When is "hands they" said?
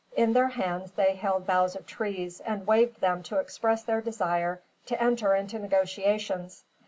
0.47-1.13